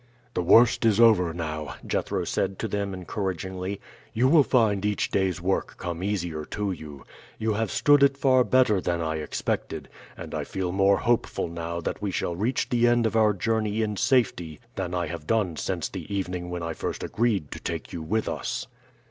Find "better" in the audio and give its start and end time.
8.43-8.81